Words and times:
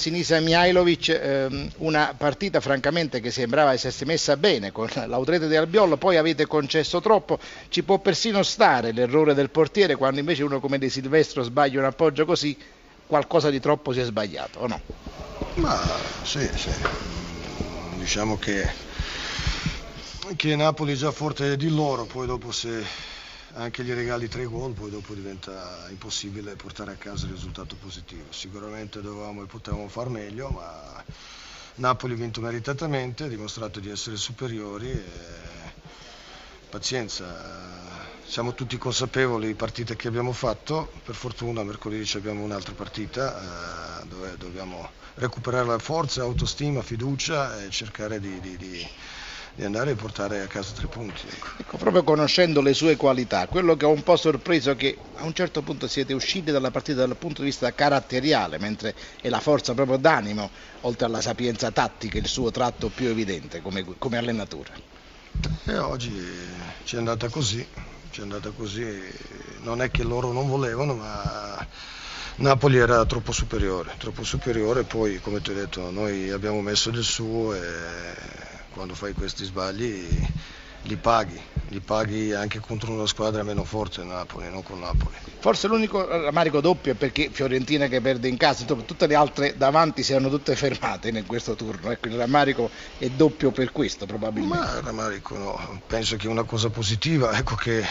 Sinisa 0.00 0.40
Mihailovic, 0.40 1.08
ehm, 1.10 1.70
una 1.80 2.14
partita 2.16 2.60
francamente 2.60 3.20
che 3.20 3.30
sembrava 3.30 3.74
essersi 3.74 4.06
messa 4.06 4.38
bene 4.38 4.72
con 4.72 4.88
l'Autrete 4.94 5.46
di 5.46 5.56
Albiol, 5.56 5.98
poi 5.98 6.16
avete 6.16 6.46
concesso 6.46 7.02
troppo, 7.02 7.38
ci 7.68 7.82
può 7.82 7.98
persino 7.98 8.42
stare 8.42 8.92
l'errore 8.92 9.34
del 9.34 9.50
portiere 9.50 9.96
quando 9.96 10.18
invece 10.18 10.42
uno 10.42 10.58
come 10.58 10.78
De 10.78 10.88
Silvestro 10.88 11.42
sbaglia 11.42 11.80
un 11.80 11.84
appoggio 11.84 12.24
così, 12.24 12.56
qualcosa 13.06 13.50
di 13.50 13.60
troppo 13.60 13.92
si 13.92 14.00
è 14.00 14.04
sbagliato 14.04 14.60
o 14.60 14.66
no? 14.68 14.80
Ma 15.56 15.78
sì, 16.22 16.48
sì. 16.54 16.70
diciamo 17.98 18.38
che, 18.38 18.66
che 20.34 20.56
Napoli 20.56 20.94
è 20.94 20.96
già 20.96 21.12
forte 21.12 21.58
di 21.58 21.68
loro, 21.68 22.04
poi 22.06 22.26
dopo 22.26 22.50
se 22.52 22.82
anche 23.54 23.82
gli 23.82 23.92
regali 23.92 24.28
tre 24.28 24.44
gol, 24.44 24.72
poi 24.72 24.90
dopo 24.90 25.14
diventa 25.14 25.86
impossibile 25.90 26.54
portare 26.54 26.92
a 26.92 26.96
casa 26.96 27.26
il 27.26 27.32
risultato 27.32 27.76
positivo. 27.76 28.26
Sicuramente 28.30 29.00
dovevamo 29.00 29.42
e 29.42 29.46
potevamo 29.46 29.88
far 29.88 30.08
meglio, 30.08 30.48
ma 30.50 31.02
Napoli 31.76 32.14
ha 32.14 32.16
vinto 32.16 32.40
meritatamente, 32.40 33.24
ha 33.24 33.28
dimostrato 33.28 33.80
di 33.80 33.90
essere 33.90 34.16
superiori 34.16 34.90
e 34.90 35.04
pazienza. 36.68 37.88
Siamo 38.24 38.54
tutti 38.54 38.78
consapevoli 38.78 39.46
delle 39.46 39.56
partite 39.56 39.96
che 39.96 40.06
abbiamo 40.06 40.32
fatto, 40.32 40.92
per 41.04 41.16
fortuna 41.16 41.64
mercoledì 41.64 42.08
abbiamo 42.16 42.44
un'altra 42.44 42.74
partita 42.74 44.02
eh, 44.02 44.06
dove 44.06 44.36
dobbiamo 44.36 44.88
recuperare 45.14 45.66
la 45.66 45.78
forza, 45.80 46.22
autostima, 46.22 46.80
fiducia 46.82 47.60
e 47.60 47.70
cercare 47.70 48.20
di, 48.20 48.38
di, 48.38 48.56
di 48.56 48.88
di 49.54 49.64
andare 49.64 49.92
a 49.92 49.94
portare 49.94 50.42
a 50.42 50.46
casa 50.46 50.72
tre 50.72 50.86
punti. 50.86 51.26
Ecco. 51.26 51.46
ecco. 51.58 51.76
proprio 51.76 52.02
conoscendo 52.04 52.60
le 52.60 52.74
sue 52.74 52.96
qualità, 52.96 53.46
quello 53.46 53.76
che 53.76 53.84
ho 53.84 53.90
un 53.90 54.02
po' 54.02 54.16
sorpreso 54.16 54.70
è 54.70 54.76
che 54.76 54.96
a 55.16 55.24
un 55.24 55.32
certo 55.32 55.62
punto 55.62 55.86
siete 55.86 56.12
usciti 56.12 56.50
dalla 56.50 56.70
partita 56.70 57.06
dal 57.06 57.16
punto 57.16 57.42
di 57.42 57.48
vista 57.48 57.72
caratteriale, 57.72 58.58
mentre 58.58 58.94
è 59.20 59.28
la 59.28 59.40
forza 59.40 59.74
proprio 59.74 59.96
d'animo, 59.96 60.50
oltre 60.82 61.06
alla 61.06 61.20
sapienza 61.20 61.70
tattica, 61.70 62.18
il 62.18 62.26
suo 62.26 62.50
tratto 62.50 62.88
più 62.88 63.08
evidente 63.08 63.60
come, 63.60 63.84
come 63.98 64.16
allenatore. 64.16 64.88
E 65.66 65.78
oggi 65.78 66.12
ci 66.84 66.96
è 66.96 66.98
andata 66.98 67.28
così, 67.28 67.66
ci 68.10 68.20
è 68.20 68.22
andata 68.22 68.50
così, 68.50 69.00
non 69.60 69.82
è 69.82 69.90
che 69.90 70.02
loro 70.02 70.32
non 70.32 70.48
volevano, 70.48 70.94
ma 70.94 71.66
Napoli 72.36 72.78
era 72.78 73.04
troppo 73.04 73.32
superiore, 73.32 73.94
troppo 73.98 74.24
superiore, 74.24 74.84
poi 74.84 75.20
come 75.20 75.40
ti 75.40 75.50
ho 75.50 75.54
detto 75.54 75.90
noi 75.90 76.30
abbiamo 76.30 76.60
messo 76.60 76.90
del 76.90 77.04
suo 77.04 77.54
e 77.54 77.60
quando 78.72 78.94
fai 78.94 79.12
questi 79.12 79.44
sbagli 79.44 80.06
li 80.84 80.96
paghi, 80.96 81.38
li 81.68 81.80
paghi 81.80 82.32
anche 82.32 82.58
contro 82.58 82.92
una 82.92 83.06
squadra 83.06 83.42
meno 83.42 83.64
forte 83.64 84.02
Napoli, 84.02 84.48
non 84.48 84.62
con 84.62 84.80
Napoli. 84.80 85.14
Forse 85.38 85.68
l'unico 85.68 86.06
rammarico 86.06 86.60
doppio 86.60 86.92
è 86.92 86.94
perché 86.94 87.28
Fiorentina 87.30 87.86
che 87.86 88.00
perde 88.00 88.28
in 88.28 88.36
casa, 88.36 88.64
tutte 88.64 89.06
le 89.06 89.14
altre 89.14 89.56
davanti 89.56 90.02
si 90.02 90.12
erano 90.12 90.30
tutte 90.30 90.56
fermate 90.56 91.08
in 91.08 91.26
questo 91.26 91.54
turno, 91.54 91.90
ecco 91.90 92.08
il 92.08 92.16
rammarico 92.16 92.70
è 92.96 93.08
doppio 93.08 93.50
per 93.50 93.72
questo 93.72 94.06
probabilmente. 94.06 94.64
Ma 94.64 94.76
il 94.76 94.82
rammarico 94.82 95.36
no, 95.36 95.82
penso 95.86 96.16
che 96.16 96.26
è 96.26 96.30
una 96.30 96.44
cosa 96.44 96.70
positiva, 96.70 97.36
ecco 97.36 97.56
che 97.56 97.84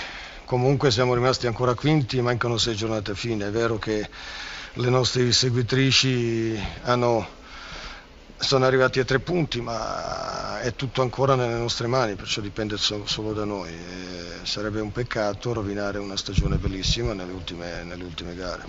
comunque 0.46 0.90
siamo 0.90 1.14
rimasti 1.14 1.46
ancora 1.46 1.76
quinti, 1.76 2.22
mancano 2.22 2.58
sei 2.58 2.76
giornate 2.76 3.12
a 3.12 3.16
fine, 3.16 3.48
è 3.48 3.52
vero 3.52 3.78
che 3.78 4.10
le 4.74 4.90
nostre 4.90 5.32
seguitrici 5.32 6.60
hanno 6.84 7.38
sono 8.40 8.66
arrivati 8.66 9.00
a 9.00 9.06
tre 9.06 9.20
punti, 9.20 9.62
ma 9.62 10.60
è 10.62 10.74
tutto 10.74 11.02
ancora 11.02 11.36
nelle 11.36 11.58
nostre 11.58 11.88
mani, 11.88 12.16
perciò 12.16 12.42
dipende 12.42 12.78
solo 12.78 13.34
da 13.34 13.44
noi. 13.44 13.72
E 13.74 14.46
sarebbe 14.46 14.80
un 14.80 14.92
peccato 14.92 15.54
rovinare 15.54 16.00
una 16.00 16.18
stagione 16.18 16.58
bellissima 16.58 17.14
nelle 17.14 17.34
ultime, 17.34 17.84
nelle 17.84 18.04
ultime 18.04 18.36
gare. 18.36 18.64